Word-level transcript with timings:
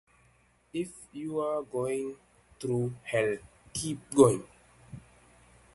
If 0.73 0.93
you 1.13 1.39
are 1.41 1.61
going 1.61 2.15
through 2.59 2.95
hell, 3.03 3.37
keep 3.71 3.99
going. 4.15 4.43